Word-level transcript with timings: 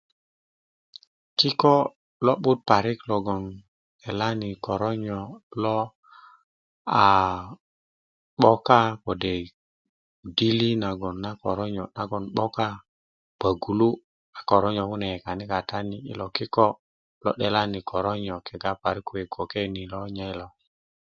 kiko' 1.37 1.83
lo'but 2.25 2.59
parik 2.69 2.99
logon 3.11 3.43
'delani 3.99 4.49
koronyo' 4.65 5.29
lo 5.63 5.77
aaa 7.05 7.41
'boka 8.39 8.79
kode' 9.03 9.49
dili 10.37 10.69
nagoŋ 10.83 11.15
na 11.23 11.31
koronyo' 11.43 11.91
nagoŋ 11.97 12.23
kode' 12.23 12.33
'boka 12.35 12.67
a 12.77 12.81
pögulu' 13.41 14.01
a 14.37 14.39
koronyo' 14.49 14.89
kune 14.91 15.07
yekani' 15.13 15.49
katani 15.53 15.97
yilo 16.07 16.25
a 16.29 16.35
kiko' 16.37 16.71
lo 17.23 17.31
'delani 17.35 17.79
koronyo' 17.89 18.43
kega 18.47 18.71
parik 18.81 19.05
kwe 19.07 19.21
gboke 19.31 19.61
ni 19.73 19.83
lo 19.91 19.99
nye 20.15 20.25
yilo 20.31 20.47